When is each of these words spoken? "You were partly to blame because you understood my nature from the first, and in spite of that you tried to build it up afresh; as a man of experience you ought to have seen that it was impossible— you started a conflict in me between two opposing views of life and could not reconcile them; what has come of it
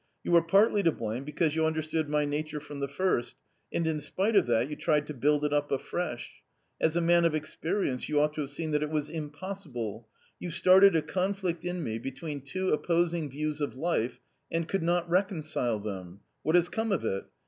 "You 0.23 0.31
were 0.31 0.41
partly 0.41 0.81
to 0.81 0.91
blame 0.91 1.25
because 1.25 1.55
you 1.55 1.63
understood 1.63 2.09
my 2.09 2.25
nature 2.25 2.59
from 2.59 2.79
the 2.79 2.87
first, 2.87 3.35
and 3.71 3.85
in 3.85 3.99
spite 3.99 4.35
of 4.35 4.47
that 4.47 4.67
you 4.67 4.75
tried 4.75 5.05
to 5.05 5.13
build 5.13 5.45
it 5.45 5.53
up 5.53 5.71
afresh; 5.71 6.41
as 6.81 6.95
a 6.95 7.01
man 7.01 7.23
of 7.23 7.35
experience 7.35 8.09
you 8.09 8.19
ought 8.19 8.33
to 8.33 8.41
have 8.41 8.49
seen 8.49 8.71
that 8.71 8.81
it 8.81 8.89
was 8.89 9.11
impossible— 9.11 10.07
you 10.39 10.49
started 10.49 10.95
a 10.95 11.03
conflict 11.03 11.63
in 11.63 11.83
me 11.83 11.99
between 11.99 12.41
two 12.41 12.69
opposing 12.69 13.29
views 13.29 13.61
of 13.61 13.77
life 13.77 14.19
and 14.51 14.67
could 14.67 14.81
not 14.81 15.07
reconcile 15.07 15.77
them; 15.77 16.21
what 16.41 16.55
has 16.55 16.67
come 16.67 16.91
of 16.91 17.05
it 17.05 17.25